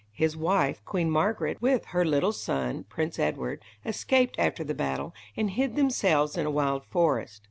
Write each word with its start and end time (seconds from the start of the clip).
His 0.13 0.35
wife, 0.35 0.83
Queen 0.83 1.11
Margaret, 1.11 1.61
with 1.61 1.85
her 1.93 2.03
little 2.03 2.31
son, 2.33 2.85
Prince 2.89 3.19
Edward, 3.19 3.61
escaped 3.85 4.39
after 4.39 4.63
the 4.63 4.73
battle, 4.73 5.13
and 5.37 5.51
hid 5.51 5.75
themselves 5.75 6.35
in 6.35 6.47
a 6.47 6.49
wild 6.49 6.83
forest. 6.85 7.39